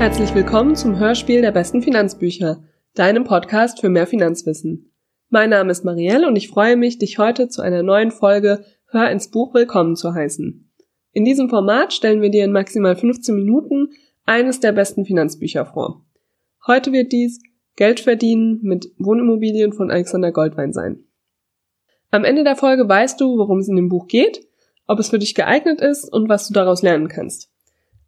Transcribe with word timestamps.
Herzlich 0.00 0.34
willkommen 0.34 0.76
zum 0.76 0.98
Hörspiel 0.98 1.42
der 1.42 1.52
besten 1.52 1.82
Finanzbücher, 1.82 2.64
deinem 2.94 3.24
Podcast 3.24 3.82
für 3.82 3.90
mehr 3.90 4.06
Finanzwissen. 4.06 4.94
Mein 5.28 5.50
Name 5.50 5.70
ist 5.70 5.84
Marielle 5.84 6.26
und 6.26 6.36
ich 6.36 6.48
freue 6.48 6.78
mich, 6.78 6.96
dich 6.96 7.18
heute 7.18 7.50
zu 7.50 7.60
einer 7.60 7.82
neuen 7.82 8.10
Folge 8.10 8.64
Hör 8.86 9.10
ins 9.10 9.30
Buch 9.30 9.52
willkommen 9.52 9.96
zu 9.96 10.14
heißen. 10.14 10.72
In 11.12 11.24
diesem 11.26 11.50
Format 11.50 11.92
stellen 11.92 12.22
wir 12.22 12.30
dir 12.30 12.46
in 12.46 12.52
maximal 12.52 12.96
15 12.96 13.34
Minuten 13.34 13.90
eines 14.24 14.58
der 14.58 14.72
besten 14.72 15.04
Finanzbücher 15.04 15.66
vor. 15.66 16.02
Heute 16.66 16.92
wird 16.92 17.12
dies 17.12 17.42
Geld 17.76 18.00
verdienen 18.00 18.60
mit 18.62 18.90
Wohnimmobilien 18.96 19.74
von 19.74 19.90
Alexander 19.90 20.32
Goldwein 20.32 20.72
sein. 20.72 21.04
Am 22.10 22.24
Ende 22.24 22.42
der 22.42 22.56
Folge 22.56 22.88
weißt 22.88 23.20
du, 23.20 23.36
worum 23.36 23.58
es 23.58 23.68
in 23.68 23.76
dem 23.76 23.90
Buch 23.90 24.08
geht, 24.08 24.48
ob 24.86 24.98
es 24.98 25.10
für 25.10 25.18
dich 25.18 25.34
geeignet 25.34 25.82
ist 25.82 26.10
und 26.10 26.30
was 26.30 26.48
du 26.48 26.54
daraus 26.54 26.80
lernen 26.80 27.08
kannst. 27.08 27.50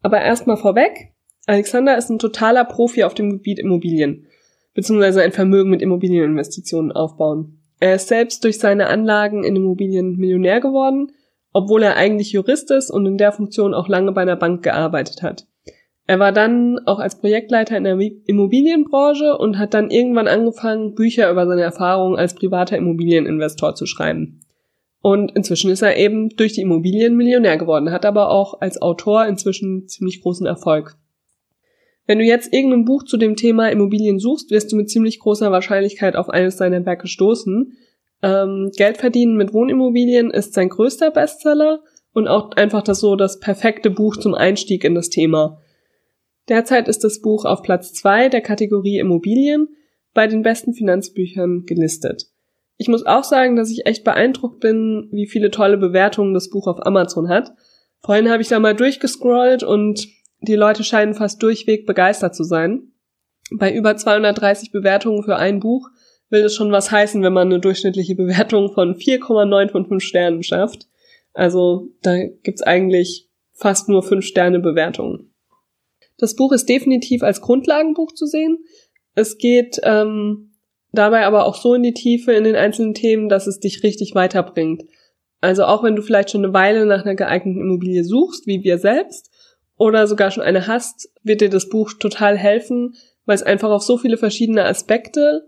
Aber 0.01 0.23
erstmal 0.23 0.57
vorweg, 0.57 1.12
Alexander 1.47 1.97
ist 1.97 2.11
ein 2.11 2.19
totaler 2.19 2.65
Profi 2.65 3.05
auf 3.05 3.15
dem 3.15 3.31
Gebiet 3.31 3.59
Immobilien, 3.59 4.27
beziehungsweise 4.75 5.23
ein 5.23 5.33
Vermögen 5.33 5.71
mit 5.71 5.83
Immobilieninvestitionen 5.83 6.93
aufbauen. 6.93 7.59
Er 7.81 7.97
ist 7.97 8.09
selbst 8.09 8.45
durch 8.45 8.59
seine 8.61 8.87
Anlagen 8.87 9.43
in 9.43 9.57
Immobilien 9.57 10.17
Millionär 10.17 10.61
geworden, 10.61 11.13
obwohl 11.53 11.83
er 11.83 11.97
eigentlich 11.97 12.33
Jurist 12.33 12.71
ist 12.71 12.91
und 12.91 13.07
in 13.07 13.19
der 13.19 13.33
Funktion 13.33 13.75
auch 13.75 13.89
lange 13.89 14.13
bei 14.13 14.23
einer 14.23 14.37
Bank 14.37 14.63
gearbeitet 14.63 15.23
hat. 15.23 15.47
Er 16.07 16.19
war 16.19 16.33
dann 16.33 16.79
auch 16.87 16.99
als 16.99 17.19
Projektleiter 17.19 17.77
in 17.77 17.85
der 17.85 17.99
Immobilienbranche 17.99 19.37
und 19.37 19.59
hat 19.59 19.75
dann 19.75 19.91
irgendwann 19.91 20.29
angefangen, 20.29 20.95
Bücher 20.95 21.31
über 21.31 21.47
seine 21.47 21.63
Erfahrungen 21.63 22.19
als 22.19 22.35
privater 22.35 22.77
Immobilieninvestor 22.77 23.75
zu 23.75 23.87
schreiben. 23.87 24.41
Und 25.01 25.33
inzwischen 25.33 25.71
ist 25.71 25.83
er 25.83 25.97
eben 25.97 26.31
durch 26.31 26.53
die 26.53 26.61
Immobilien 26.61 27.17
Millionär 27.17 27.57
geworden, 27.57 27.91
hat 27.91 28.05
aber 28.05 28.31
auch 28.31 28.61
als 28.61 28.81
Autor 28.81 29.27
inzwischen 29.27 29.89
ziemlich 29.89 30.23
großen 30.23 30.47
Erfolg. 30.47 30.97
Wenn 32.07 32.19
du 32.19 32.25
jetzt 32.25 32.53
irgendein 32.53 32.85
Buch 32.85 33.05
zu 33.05 33.17
dem 33.17 33.37
Thema 33.37 33.71
Immobilien 33.71 34.19
suchst, 34.19 34.51
wirst 34.51 34.73
du 34.73 34.77
mit 34.77 34.91
ziemlich 34.91 35.21
großer 35.21 35.53
Wahrscheinlichkeit 35.53 36.17
auf 36.17 36.29
eines 36.29 36.57
seiner 36.57 36.85
Werke 36.85 37.07
stoßen. 37.07 37.77
Ähm, 38.23 38.71
Geld 38.77 38.97
verdienen 38.97 39.37
mit 39.37 39.53
Wohnimmobilien 39.53 40.31
ist 40.31 40.55
sein 40.55 40.69
größter 40.69 41.11
Bestseller 41.11 41.81
und 42.13 42.29
auch 42.29 42.53
einfach 42.53 42.83
das 42.83 43.01
so 43.01 43.17
das 43.17 43.39
perfekte 43.39 43.91
Buch 43.91 44.17
zum 44.17 44.35
Einstieg 44.35 44.85
in 44.85 44.95
das 44.95 45.09
Thema. 45.09 45.61
Derzeit 46.49 46.89
ist 46.89 47.05
das 47.05 47.21
Buch 47.21 47.45
auf 47.45 47.63
Platz 47.63 47.93
zwei 47.93 48.29
der 48.29 48.41
Kategorie 48.41 48.99
Immobilien 48.99 49.69
bei 50.13 50.27
den 50.27 50.43
besten 50.43 50.75
Finanzbüchern 50.75 51.65
gelistet. 51.67 52.27
Ich 52.79 52.89
muss 52.89 53.07
auch 53.07 53.25
sagen, 53.25 53.55
dass 53.55 53.71
ich 53.71 53.87
echt 53.87 54.03
beeindruckt 54.03 54.61
bin, 54.61 55.09
wie 55.13 55.29
viele 55.29 55.51
tolle 55.51 55.79
Bewertungen 55.79 56.35
das 56.35 56.51
Buch 56.51 56.67
auf 56.67 56.85
Amazon 56.85 57.29
hat. 57.29 57.53
Vorhin 58.01 58.29
habe 58.29 58.43
ich 58.43 58.49
da 58.49 58.59
mal 58.59 58.75
durchgescrollt 58.75 59.63
und 59.63 60.09
die 60.43 60.55
Leute 60.55 60.85
scheinen 60.85 61.15
fast 61.15 61.43
durchweg 61.43 61.87
begeistert 61.87 62.35
zu 62.35 62.45
sein. 62.45 62.93
Bei 63.51 63.73
über 63.73 63.97
230 63.97 64.73
Bewertungen 64.73 65.23
für 65.23 65.37
ein 65.37 65.61
Buch 65.61 65.89
will 66.31 66.43
das 66.43 66.55
schon 66.55 66.73
was 66.73 66.91
heißen, 66.91 67.23
wenn 67.23 67.33
man 67.33 67.49
eine 67.49 67.61
durchschnittliche 67.61 68.15
Bewertung 68.15 68.73
von 68.73 68.97
4,9 68.97 69.71
von 69.71 69.87
5 69.87 70.03
Sternen 70.03 70.43
schafft. 70.43 70.89
Also 71.33 71.89
da 72.03 72.17
gibt's 72.43 72.63
eigentlich 72.63 73.29
fast 73.53 73.89
nur 73.89 74.03
5 74.03 74.25
Sterne 74.25 74.59
Bewertungen. 74.59 75.33
Das 76.19 76.35
Buch 76.37 76.53
ist 76.53 76.69
definitiv 76.69 77.23
als 77.23 77.41
Grundlagenbuch 77.41 78.13
zu 78.13 78.27
sehen. 78.27 78.59
Es 79.15 79.39
geht 79.39 79.81
ähm, 79.83 80.53
dabei 80.93 81.27
aber 81.27 81.47
auch 81.47 81.57
so 81.57 81.75
in 81.75 81.83
die 81.83 81.95
Tiefe 81.95 82.33
in 82.33 82.45
den 82.45 82.57
einzelnen 82.57 82.95
Themen, 82.95 83.29
dass 83.29 83.47
es 83.47 83.61
dich 83.61 83.83
richtig 83.83 84.15
weiterbringt. 84.15 84.85
Also 85.41 85.65
auch 85.65 85.83
wenn 85.83 85.97
du 85.97 86.03
vielleicht 86.03 86.31
schon 86.31 86.45
eine 86.45 86.55
Weile 86.55 86.87
nach 86.87 87.05
einer 87.05 87.17
geeigneten 87.17 87.61
Immobilie 87.61 88.05
suchst, 88.05 88.47
wie 88.47 88.63
wir 88.63 88.79
selbst, 88.79 89.32
oder 89.83 90.07
sogar 90.07 90.31
schon 90.31 90.43
eine 90.43 90.67
hast, 90.67 91.11
wird 91.23 91.41
dir 91.41 91.51
das 91.51 91.69
Buch 91.69 91.93
total 91.93 92.37
helfen, 92.37 92.95
weil 93.27 93.35
es 93.35 93.43
einfach 93.43 93.71
auf 93.71 93.83
so 93.83 93.99
viele 93.99 94.17
verschiedene 94.17 94.65
Aspekte 94.65 95.47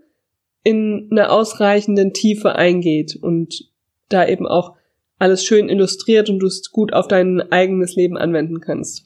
in 0.63 1.07
einer 1.11 1.31
ausreichenden 1.31 2.13
Tiefe 2.13 2.55
eingeht 2.55 3.15
und 3.15 3.69
da 4.09 4.27
eben 4.27 4.47
auch 4.47 4.75
alles 5.17 5.45
schön 5.45 5.69
illustriert 5.69 6.29
und 6.29 6.39
du 6.39 6.47
es 6.47 6.71
gut 6.71 6.93
auf 6.93 7.07
dein 7.07 7.41
eigenes 7.51 7.95
Leben 7.95 8.17
anwenden 8.17 8.59
kannst. 8.59 9.05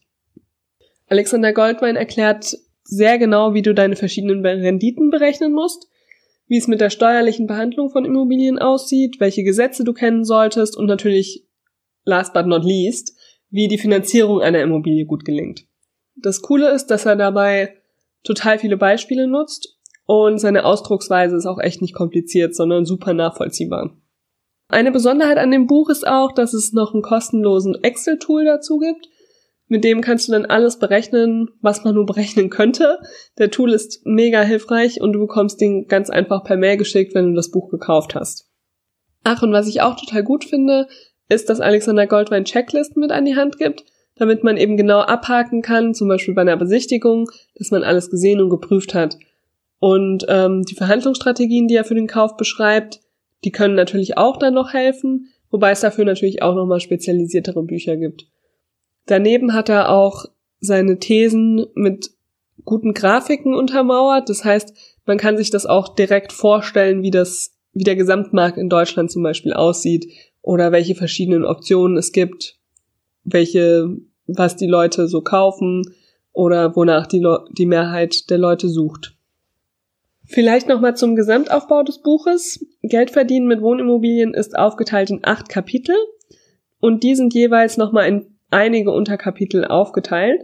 Alexander 1.08 1.54
Goldwein 1.54 1.96
erklärt 1.96 2.58
sehr 2.84 3.18
genau, 3.18 3.54
wie 3.54 3.62
du 3.62 3.74
deine 3.74 3.96
verschiedenen 3.96 4.46
Renditen 4.46 5.10
berechnen 5.10 5.54
musst 5.54 5.88
wie 6.50 6.58
es 6.58 6.68
mit 6.68 6.82
der 6.82 6.90
steuerlichen 6.90 7.48
Behandlung 7.48 7.90
von 7.92 8.04
Immobilien 8.04 8.60
aussieht, 8.60 9.20
welche 9.20 9.44
Gesetze 9.44 9.84
du 9.86 9.94
kennen 9.94 10.26
solltest 10.26 10.76
und 10.76 10.88
natürlich, 10.88 11.46
last 12.04 12.34
but 12.34 12.48
not 12.48 12.66
least, 12.66 13.16
wie 13.50 13.68
die 13.68 13.78
Finanzierung 13.78 14.42
einer 14.42 14.62
Immobilie 14.62 15.06
gut 15.06 15.26
gelingt. 15.26 15.66
Das 16.16 16.42
Coole 16.42 16.70
ist, 16.72 16.88
dass 16.88 17.06
er 17.06 17.16
dabei 17.16 17.76
total 18.24 18.60
viele 18.60 18.78
Beispiele 18.78 19.28
nutzt 19.28 19.80
und 20.06 20.40
seine 20.40 20.66
Ausdrucksweise 20.66 21.36
ist 21.36 21.46
auch 21.46 21.60
echt 21.60 21.82
nicht 21.82 21.94
kompliziert, 21.94 22.56
sondern 22.56 22.86
super 22.86 23.14
nachvollziehbar. 23.14 23.96
Eine 24.68 24.92
Besonderheit 24.92 25.38
an 25.38 25.52
dem 25.52 25.66
Buch 25.66 25.90
ist 25.90 26.06
auch, 26.06 26.32
dass 26.32 26.54
es 26.54 26.74
noch 26.74 26.94
einen 26.94 27.02
kostenlosen 27.02 27.76
Excel-Tool 27.84 28.46
dazu 28.46 28.78
gibt, 28.78 29.10
mit 29.70 29.84
dem 29.84 30.02
kannst 30.02 30.28
du 30.28 30.32
dann 30.32 30.48
alles 30.48 30.80
berechnen, 30.80 31.52
was 31.62 31.84
man 31.84 31.94
nur 31.94 32.08
berechnen 32.08 32.50
könnte. 32.50 33.00
Der 33.38 33.52
Tool 33.52 33.72
ist 33.72 34.02
mega 34.04 34.42
hilfreich 34.42 35.00
und 35.00 35.14
du 35.14 35.20
bekommst 35.20 35.62
den 35.62 35.86
ganz 35.86 36.10
einfach 36.10 36.44
per 36.44 36.58
Mail 36.58 36.78
geschickt, 36.78 37.14
wenn 37.14 37.30
du 37.30 37.36
das 37.36 37.52
Buch 37.52 37.70
gekauft 37.70 38.16
hast. 38.16 38.50
Ach, 39.24 39.44
und 39.44 39.54
was 39.54 39.68
ich 39.68 39.82
auch 39.82 39.96
total 39.96 40.24
gut 40.24 40.44
finde, 40.44 40.88
ist, 41.30 41.50
dass 41.50 41.62
Alexander 41.62 42.08
Goldwein 42.08 42.44
Checklisten 42.44 43.00
mit 43.00 43.12
an 43.12 43.26
die 43.26 43.36
Hand 43.36 43.58
gibt, 43.58 43.86
damit 44.16 44.44
man 44.44 44.58
eben 44.58 44.76
genau 44.76 45.00
abhaken 45.00 45.62
kann, 45.62 45.94
zum 45.94 46.10
Beispiel 46.10 46.34
bei 46.34 46.42
einer 46.42 46.58
Besichtigung, 46.58 47.30
dass 47.56 47.72
man 47.72 47.84
alles 47.84 48.10
gesehen 48.10 48.42
und 48.42 48.50
geprüft 48.50 48.94
hat. 48.94 49.18
Und 49.80 50.26
ähm, 50.28 50.64
die 50.64 50.76
Verhandlungsstrategien, 50.76 51.68
die 51.68 51.76
er 51.76 51.86
für 51.86 51.96
den 51.96 52.08
Kauf 52.08 52.36
beschreibt, 52.36 53.00
die 53.46 53.52
können 53.52 53.76
natürlich 53.76 54.18
auch 54.18 54.36
dann 54.36 54.54
noch 54.54 54.74
helfen, 54.74 55.30
wobei 55.50 55.72
es 55.72 55.80
dafür 55.80 56.04
natürlich 56.04 56.42
auch 56.42 56.56
nochmal 56.56 56.82
spezialisiertere 56.82 57.64
Bücher 57.64 57.96
gibt. 57.96 58.28
Daneben 59.06 59.54
hat 59.54 59.70
er 59.70 59.90
auch 59.90 60.26
seine 60.60 61.00
Thesen 61.00 61.66
mit 61.76 62.12
guten 62.66 62.94
Grafiken 62.94 63.54
untermauert. 63.56 64.28
Das 64.28 64.44
heißt, 64.44 64.74
man 65.06 65.18
kann 65.18 65.38
sich 65.38 65.50
das 65.50 65.66
auch 65.66 65.96
direkt 65.96 66.34
vorstellen, 66.34 67.02
wie 67.02 67.12
das, 67.12 67.52
wie 67.74 67.86
der 67.86 67.96
Gesamtmarkt 67.96 68.58
in 68.58 68.68
Deutschland 68.68 69.10
zum 69.10 69.24
Beispiel 69.24 69.54
aussieht 69.54 70.12
oder 70.42 70.72
welche 70.72 70.96
verschiedenen 70.96 71.46
Optionen 71.46 71.98
es 71.98 72.12
gibt, 72.12 72.58
welche, 73.24 73.98
was 74.28 74.56
die 74.56 74.68
Leute 74.68 75.08
so 75.08 75.22
kaufen 75.22 75.84
oder 76.32 76.76
wonach 76.76 77.08
die, 77.08 77.20
Le 77.20 77.46
die 77.52 77.66
Mehrheit 77.66 78.30
der 78.30 78.38
Leute 78.38 78.70
sucht. 78.70 79.16
Vielleicht 80.26 80.68
nochmal 80.68 80.96
zum 80.96 81.16
Gesamtaufbau 81.16 81.82
des 81.84 82.02
Buches. 82.02 82.64
Geld 82.84 83.12
verdienen 83.12 83.48
mit 83.48 83.62
Wohnimmobilien 83.62 84.34
ist 84.34 84.56
aufgeteilt 84.58 85.10
in 85.10 85.22
acht 85.24 85.50
Kapitel 85.50 85.96
und 86.80 87.04
die 87.04 87.16
sind 87.16 87.34
jeweils 87.34 87.78
nochmal 87.78 88.08
in 88.08 88.28
einige 88.52 88.92
Unterkapitel 88.92 89.66
aufgeteilt. 89.66 90.44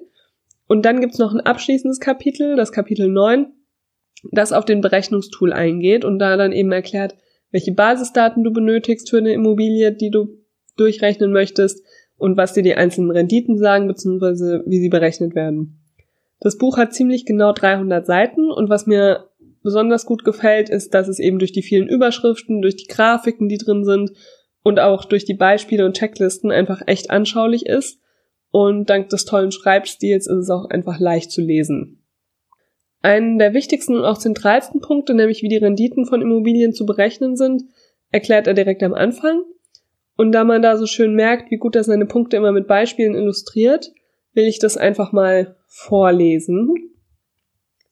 Und 0.67 0.85
dann 0.85 1.01
gibt's 1.01 1.19
noch 1.19 1.33
ein 1.33 1.41
abschließendes 1.41 1.99
Kapitel, 1.99 2.55
das 2.55 2.71
Kapitel 2.71 3.07
9, 3.07 3.53
das 4.31 4.51
auf 4.51 4.65
den 4.65 4.81
Berechnungstool 4.81 5.53
eingeht 5.53 6.03
und 6.03 6.17
da 6.17 6.35
dann 6.35 6.51
eben 6.51 6.71
erklärt, 6.71 7.15
welche 7.55 7.71
Basisdaten 7.71 8.43
du 8.43 8.51
benötigst 8.51 9.09
für 9.09 9.19
eine 9.19 9.31
Immobilie, 9.31 9.93
die 9.93 10.09
du 10.09 10.27
durchrechnen 10.75 11.31
möchtest 11.31 11.81
und 12.17 12.35
was 12.35 12.51
dir 12.51 12.63
die 12.63 12.75
einzelnen 12.75 13.11
Renditen 13.11 13.57
sagen, 13.57 13.87
beziehungsweise 13.87 14.61
wie 14.65 14.81
sie 14.81 14.89
berechnet 14.89 15.35
werden. 15.35 15.79
Das 16.41 16.57
Buch 16.57 16.75
hat 16.75 16.93
ziemlich 16.93 17.25
genau 17.25 17.53
300 17.53 18.05
Seiten 18.05 18.51
und 18.51 18.69
was 18.69 18.87
mir 18.87 19.29
besonders 19.63 20.05
gut 20.05 20.25
gefällt, 20.25 20.69
ist, 20.69 20.93
dass 20.93 21.07
es 21.07 21.17
eben 21.17 21.39
durch 21.39 21.53
die 21.53 21.61
vielen 21.61 21.87
Überschriften, 21.87 22.61
durch 22.61 22.75
die 22.75 22.87
Grafiken, 22.87 23.47
die 23.47 23.57
drin 23.57 23.85
sind 23.85 24.11
und 24.61 24.81
auch 24.81 25.05
durch 25.05 25.23
die 25.23 25.33
Beispiele 25.33 25.85
und 25.85 25.95
Checklisten 25.95 26.51
einfach 26.51 26.81
echt 26.87 27.09
anschaulich 27.09 27.67
ist. 27.67 28.01
Und 28.51 28.89
dank 28.89 29.07
des 29.07 29.23
tollen 29.23 29.53
Schreibstils 29.53 30.27
ist 30.27 30.35
es 30.39 30.49
auch 30.49 30.65
einfach 30.65 30.99
leicht 30.99 31.31
zu 31.31 31.39
lesen. 31.39 32.04
Einen 33.05 33.37
der 33.37 33.53
wichtigsten 33.53 33.95
und 33.95 34.03
auch 34.03 34.17
zentralsten 34.17 34.81
Punkte, 34.81 35.13
nämlich 35.13 35.43
wie 35.43 35.47
die 35.47 35.57
Renditen 35.57 36.07
von 36.07 36.23
Immobilien 36.23 36.73
zu 36.73 36.87
berechnen 36.87 37.35
sind, 37.35 37.61
erklärt 38.09 38.47
er 38.47 38.55
direkt 38.55 38.81
am 38.81 38.95
Anfang. 38.95 39.43
Und 40.17 40.31
da 40.31 40.43
man 40.43 40.63
da 40.63 40.75
so 40.75 40.87
schön 40.87 41.13
merkt, 41.13 41.51
wie 41.51 41.57
gut 41.57 41.75
er 41.75 41.83
seine 41.83 42.07
Punkte 42.07 42.35
immer 42.35 42.51
mit 42.51 42.65
Beispielen 42.65 43.13
illustriert, 43.13 43.91
will 44.33 44.45
ich 44.45 44.57
das 44.57 44.75
einfach 44.75 45.11
mal 45.11 45.55
vorlesen. 45.67 46.71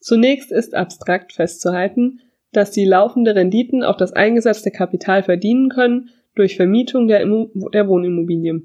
Zunächst 0.00 0.50
ist 0.50 0.74
abstrakt 0.74 1.32
festzuhalten, 1.32 2.18
dass 2.50 2.72
die 2.72 2.84
laufende 2.84 3.36
Renditen 3.36 3.84
auf 3.84 3.96
das 3.96 4.12
eingesetzte 4.14 4.72
Kapital 4.72 5.22
verdienen 5.22 5.68
können, 5.68 6.08
durch 6.34 6.56
Vermietung 6.56 7.06
der, 7.06 7.20
Immo 7.20 7.52
der 7.72 7.86
Wohnimmobilie. 7.86 8.62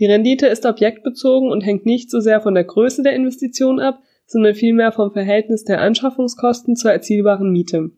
Die 0.00 0.06
Rendite 0.06 0.48
ist 0.48 0.66
objektbezogen 0.66 1.48
und 1.48 1.60
hängt 1.60 1.86
nicht 1.86 2.10
so 2.10 2.18
sehr 2.18 2.40
von 2.40 2.54
der 2.54 2.64
Größe 2.64 3.04
der 3.04 3.14
Investition 3.14 3.78
ab, 3.78 4.02
sondern 4.26 4.54
vielmehr 4.54 4.92
vom 4.92 5.12
Verhältnis 5.12 5.64
der 5.64 5.80
Anschaffungskosten 5.80 6.76
zur 6.76 6.92
erzielbaren 6.92 7.50
Miete. 7.50 7.90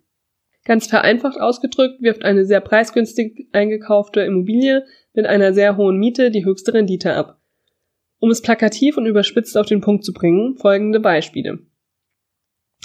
Ganz 0.65 0.87
vereinfacht 0.87 1.41
ausgedrückt 1.41 2.03
wirft 2.03 2.25
eine 2.25 2.45
sehr 2.45 2.61
preisgünstig 2.61 3.49
eingekaufte 3.53 4.21
Immobilie 4.21 4.85
mit 5.15 5.27
einer 5.27 5.55
sehr 5.55 5.77
hohen 5.77 5.97
Miete 5.97 6.31
die 6.31 6.45
höchste 6.45 6.75
Rendite 6.75 7.15
ab. 7.15 7.41
Um 8.21 8.31
es 8.31 8.43
plakativ 8.43 8.97
und 8.97 9.07
überspitzt 9.07 9.57
auf 9.57 9.67
den 9.67 9.81
Punkt 9.81 10.05
zu 10.05 10.13
bringen, 10.13 10.57
folgende 10.57 11.01
Beispiele. 11.01 11.61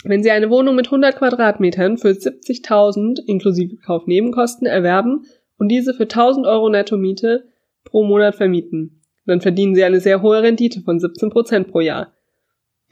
Wenn 0.04 0.24
Sie 0.24 0.32
eine 0.32 0.50
Wohnung 0.50 0.76
mit 0.76 0.88
100 0.88 1.16
Quadratmetern 1.16 1.98
für 1.98 2.10
70.000 2.10 3.20
inklusive 3.26 3.78
Kaufnebenkosten 3.78 4.68
erwerben 4.68 5.26
und 5.58 5.70
diese 5.70 5.94
für 5.94 6.04
1000 6.04 6.46
Euro 6.46 6.70
Netto-Miete 6.70 7.50
pro 7.84 8.04
Monat 8.04 8.36
vermieten, 8.36 9.02
dann 9.26 9.42
verdienen 9.42 9.76
Sie 9.76 9.84
eine 9.84 10.00
sehr 10.00 10.22
hohe 10.22 10.42
Rendite 10.42 10.82
von 10.82 11.00
17 11.00 11.30
Prozent 11.30 11.68
pro 11.70 11.80
Jahr, 11.80 12.14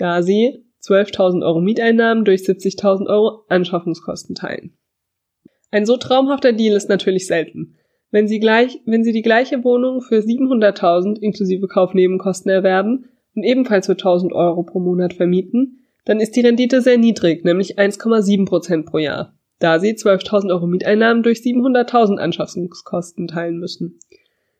da 0.01 0.24
Sie 0.24 0.65
12.000 0.81 1.45
Euro 1.45 1.62
Mieteinnahmen 1.62 2.25
durch 2.25 2.42
70.000 2.42 3.06
Euro 3.06 3.44
Anschaffungskosten 3.50 4.33
teilen. 4.33 4.75
Ein 5.69 5.86
so 5.86 5.95
traumhafter 5.95 6.53
Deal 6.53 6.75
ist 6.75 6.89
natürlich 6.89 7.27
selten. 7.27 7.75
Wenn 8.09 8.27
Sie, 8.27 8.39
gleich, 8.39 8.80
wenn 8.88 9.03
Sie 9.03 9.12
die 9.12 9.21
gleiche 9.21 9.63
Wohnung 9.63 10.01
für 10.01 10.18
700.000 10.18 11.19
inklusive 11.19 11.68
Kaufnebenkosten 11.68 12.50
erwerben 12.50 13.09
und 13.36 13.44
ebenfalls 13.44 13.86
für 13.86 13.94
1.000 13.94 14.33
Euro 14.33 14.63
pro 14.63 14.80
Monat 14.80 15.13
vermieten, 15.13 15.77
dann 16.03 16.19
ist 16.19 16.36
die 16.36 16.42
Rendite 16.42 16.81
sehr 16.81 16.98
niedrig, 16.98 17.45
nämlich 17.45 17.77
1,7 17.77 18.48
Prozent 18.48 18.88
pro 18.88 18.98
Jahr, 18.98 19.38
da 19.59 19.77
Sie 19.77 19.92
12.000 19.92 20.50
Euro 20.50 20.65
Mieteinnahmen 20.65 21.21
durch 21.21 21.42
700.000 21.42 22.18
Anschaffungskosten 22.18 23.27
teilen 23.27 23.59
müssen. 23.59 24.00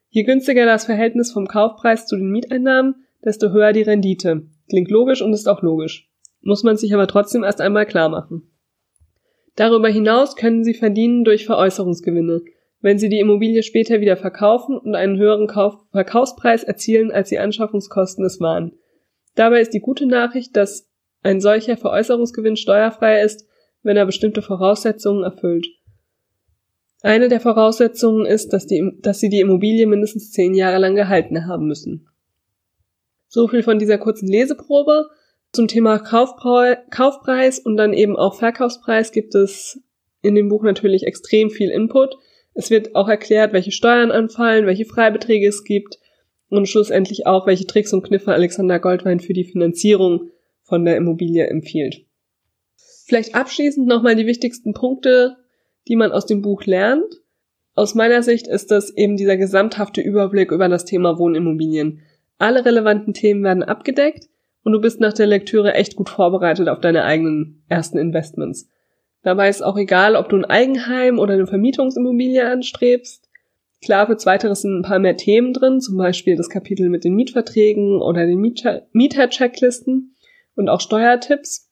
Je 0.10 0.22
günstiger 0.22 0.68
das 0.68 0.86
Verhältnis 0.86 1.32
vom 1.32 1.48
Kaufpreis 1.48 2.06
zu 2.06 2.16
den 2.16 2.30
Mieteinnahmen, 2.30 3.08
desto 3.26 3.50
höher 3.50 3.74
die 3.74 3.82
Rendite. 3.82 4.44
Klingt 4.72 4.90
logisch 4.90 5.22
und 5.22 5.34
ist 5.34 5.50
auch 5.50 5.62
logisch. 5.62 6.10
Muss 6.40 6.64
man 6.64 6.78
sich 6.78 6.94
aber 6.94 7.06
trotzdem 7.06 7.44
erst 7.44 7.60
einmal 7.60 7.86
klar 7.86 8.08
machen. 8.08 8.50
Darüber 9.58 9.90
hinaus 9.90 10.38
können 10.38 10.64
Sie 10.64 10.74
verdienen 10.74 11.26
durch 11.26 11.46
Veräußerungsgewinne, 11.46 12.40
wenn 12.80 12.98
Sie 12.98 13.10
die 13.10 13.20
Immobilie 13.20 13.64
später 13.64 14.00
wieder 14.00 14.16
verkaufen 14.16 14.78
und 14.78 14.96
einen 14.96 15.18
höheren 15.18 15.48
Kauf 15.48 15.76
Verkaufspreis 15.92 16.64
erzielen, 16.64 17.12
als 17.12 17.28
die 17.28 17.38
Anschaffungskosten 17.38 18.24
es 18.24 18.40
waren. 18.40 18.72
Dabei 19.36 19.60
ist 19.60 19.74
die 19.74 19.82
gute 19.82 20.06
Nachricht, 20.06 20.56
dass 20.56 20.90
ein 21.22 21.42
solcher 21.42 21.76
Veräußerungsgewinn 21.76 22.56
steuerfrei 22.56 23.24
ist, 23.24 23.46
wenn 23.84 23.98
er 23.98 24.06
bestimmte 24.06 24.42
Voraussetzungen 24.42 25.26
erfüllt. 25.26 25.68
Eine 27.02 27.28
der 27.28 27.42
Voraussetzungen 27.42 28.26
ist, 28.26 28.54
dass, 28.54 28.68
die, 28.68 28.90
dass 29.02 29.20
Sie 29.20 29.28
die 29.28 29.42
Immobilie 29.42 29.86
mindestens 29.86 30.32
zehn 30.32 30.54
Jahre 30.54 30.78
lang 30.78 30.96
gehalten 30.96 31.46
haben 31.46 31.68
müssen. 31.68 32.08
So 33.34 33.48
viel 33.48 33.64
von 33.64 33.80
dieser 33.80 33.98
kurzen 33.98 34.28
Leseprobe. 34.28 35.10
Zum 35.54 35.70
Thema 35.70 36.00
Kaufpreis 36.00 37.60
und 37.60 37.78
dann 37.78 37.94
eben 37.94 38.18
auch 38.18 38.36
Verkaufspreis 38.36 39.14
gibt 39.14 39.36
es 39.36 39.82
in 40.22 40.36
dem 40.36 40.50
Buch 40.50 40.64
natürlich 40.64 41.08
extrem 41.08 41.50
viel 41.50 41.70
Input. 41.70 42.18
Es 42.54 42.70
wird 42.70 42.94
auch 42.94 43.08
erklärt, 43.08 43.54
welche 43.54 43.72
Steuern 43.72 44.12
anfallen, 44.12 44.66
welche 44.66 44.84
Freibeträge 44.84 45.48
es 45.48 45.64
gibt 45.64 45.98
und 46.50 46.68
schlussendlich 46.68 47.26
auch, 47.26 47.48
welche 47.48 47.66
Tricks 47.66 47.94
und 47.94 48.04
Kniffe 48.04 48.34
Alexander 48.34 48.80
Goldwein 48.80 49.22
für 49.22 49.32
die 49.32 49.46
Finanzierung 49.46 50.30
von 50.64 50.84
der 50.84 50.98
Immobilie 50.98 51.48
empfiehlt. 51.48 52.06
Vielleicht 53.06 53.34
abschließend 53.34 53.88
nochmal 53.88 54.18
die 54.18 54.28
wichtigsten 54.28 54.74
Punkte, 54.74 55.38
die 55.88 55.96
man 55.96 56.12
aus 56.12 56.26
dem 56.26 56.42
Buch 56.42 56.66
lernt. 56.66 57.22
Aus 57.76 57.96
meiner 57.96 58.24
Sicht 58.24 58.48
ist 58.48 58.72
das 58.72 58.90
eben 58.90 59.16
dieser 59.16 59.38
gesamthafte 59.38 60.02
Überblick 60.02 60.52
über 60.52 60.68
das 60.68 60.84
Thema 60.84 61.18
Wohnimmobilien. 61.18 62.02
Alle 62.42 62.66
relevanten 62.66 63.14
Themen 63.14 63.44
werden 63.44 63.62
abgedeckt 63.62 64.28
und 64.64 64.72
du 64.72 64.82
bist 64.82 65.00
nach 65.00 65.14
der 65.14 65.28
Lektüre 65.28 65.76
echt 65.76 65.96
gut 65.96 66.10
vorbereitet 66.10 66.70
auf 66.70 66.80
deine 66.80 67.04
eigenen 67.04 67.64
ersten 67.70 68.00
Investments. 68.00 68.68
Dabei 69.22 69.48
ist 69.48 69.62
auch 69.62 69.78
egal, 69.78 70.16
ob 70.16 70.28
du 70.30 70.38
ein 70.38 70.46
Eigenheim 70.46 71.20
oder 71.20 71.36
eine 71.36 71.46
Vermietungsimmobilie 71.46 72.44
anstrebst. 72.44 73.30
Klar, 73.84 74.08
für 74.08 74.18
zweiteres 74.18 74.62
sind 74.62 74.80
ein 74.80 74.82
paar 74.82 74.98
mehr 74.98 75.18
Themen 75.18 75.54
drin, 75.54 75.82
zum 75.82 75.98
Beispiel 75.98 76.36
das 76.36 76.50
Kapitel 76.50 76.90
mit 76.90 77.04
den 77.04 77.14
Mietverträgen 77.14 78.02
oder 78.02 78.26
den 78.26 78.40
Mieter-Checklisten 78.40 80.16
und 80.56 80.68
auch 80.68 80.82
Steuertipps. 80.82 81.70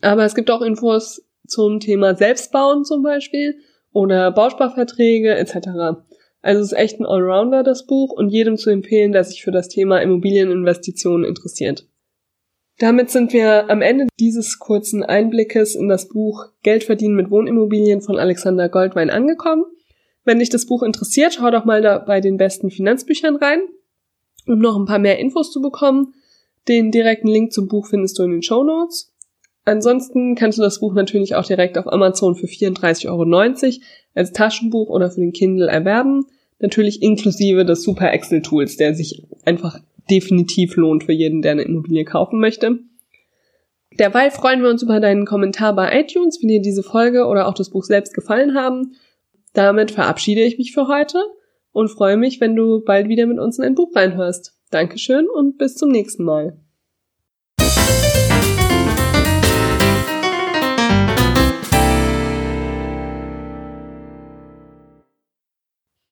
Aber 0.00 0.24
es 0.24 0.34
gibt 0.34 0.50
auch 0.50 0.62
Infos 0.62 1.28
zum 1.46 1.78
Thema 1.80 2.14
Selbstbauen 2.14 2.84
zum 2.84 3.02
Beispiel 3.02 3.58
oder 3.92 4.30
Bausparverträge 4.32 5.34
etc. 5.34 6.00
Also 6.40 6.60
es 6.60 6.72
ist 6.72 6.78
echt 6.78 7.00
ein 7.00 7.06
Allrounder, 7.06 7.62
das 7.62 7.86
Buch, 7.86 8.12
und 8.12 8.28
jedem 8.28 8.56
zu 8.56 8.70
empfehlen, 8.70 9.12
der 9.12 9.24
sich 9.24 9.42
für 9.42 9.50
das 9.50 9.68
Thema 9.68 10.00
Immobilieninvestitionen 10.00 11.26
interessiert. 11.26 11.86
Damit 12.78 13.10
sind 13.10 13.32
wir 13.32 13.68
am 13.70 13.82
Ende 13.82 14.06
dieses 14.20 14.60
kurzen 14.60 15.02
Einblickes 15.02 15.74
in 15.74 15.88
das 15.88 16.08
Buch 16.08 16.46
Geld 16.62 16.84
verdienen 16.84 17.16
mit 17.16 17.30
Wohnimmobilien 17.30 18.02
von 18.02 18.18
Alexander 18.18 18.68
Goldwein 18.68 19.10
angekommen. 19.10 19.64
Wenn 20.24 20.38
dich 20.38 20.48
das 20.48 20.66
Buch 20.66 20.84
interessiert, 20.84 21.34
schau 21.34 21.50
doch 21.50 21.64
mal 21.64 21.82
da 21.82 21.98
bei 21.98 22.20
den 22.20 22.36
besten 22.36 22.70
Finanzbüchern 22.70 23.34
rein, 23.34 23.60
um 24.46 24.60
noch 24.60 24.78
ein 24.78 24.86
paar 24.86 25.00
mehr 25.00 25.18
Infos 25.18 25.50
zu 25.50 25.60
bekommen. 25.60 26.14
Den 26.68 26.92
direkten 26.92 27.28
Link 27.28 27.52
zum 27.52 27.66
Buch 27.66 27.88
findest 27.88 28.18
du 28.18 28.22
in 28.22 28.30
den 28.30 28.42
Show 28.42 28.62
Notes. 28.62 29.12
Ansonsten 29.64 30.34
kannst 30.34 30.58
du 30.58 30.62
das 30.62 30.80
Buch 30.80 30.94
natürlich 30.94 31.34
auch 31.34 31.44
direkt 31.44 31.76
auf 31.78 31.92
Amazon 31.92 32.36
für 32.36 32.46
34,90 32.46 33.08
Euro 33.08 33.24
als 34.18 34.32
Taschenbuch 34.32 34.88
oder 34.88 35.10
für 35.10 35.20
den 35.20 35.32
Kindle 35.32 35.68
erwerben. 35.68 36.26
Natürlich 36.58 37.02
inklusive 37.02 37.64
des 37.64 37.82
Super 37.82 38.12
Excel 38.12 38.42
Tools, 38.42 38.76
der 38.76 38.94
sich 38.94 39.22
einfach 39.44 39.78
definitiv 40.10 40.76
lohnt 40.76 41.04
für 41.04 41.12
jeden, 41.12 41.42
der 41.42 41.52
eine 41.52 41.62
Immobilie 41.62 42.04
kaufen 42.04 42.40
möchte. 42.40 42.80
Derweil 43.98 44.30
freuen 44.30 44.62
wir 44.62 44.70
uns 44.70 44.82
über 44.82 45.00
deinen 45.00 45.26
Kommentar 45.26 45.74
bei 45.74 46.00
iTunes, 46.00 46.38
wenn 46.40 46.48
dir 46.48 46.60
diese 46.60 46.82
Folge 46.82 47.26
oder 47.26 47.48
auch 47.48 47.54
das 47.54 47.70
Buch 47.70 47.84
selbst 47.84 48.14
gefallen 48.14 48.54
haben. 48.54 48.94
Damit 49.54 49.90
verabschiede 49.90 50.42
ich 50.42 50.58
mich 50.58 50.72
für 50.72 50.88
heute 50.88 51.18
und 51.72 51.88
freue 51.88 52.16
mich, 52.16 52.40
wenn 52.40 52.54
du 52.54 52.82
bald 52.84 53.08
wieder 53.08 53.26
mit 53.26 53.38
uns 53.38 53.58
in 53.58 53.64
ein 53.64 53.74
Buch 53.74 53.94
reinhörst. 53.94 54.54
Dankeschön 54.70 55.26
und 55.28 55.58
bis 55.58 55.74
zum 55.74 55.90
nächsten 55.90 56.24
Mal. 56.24 56.58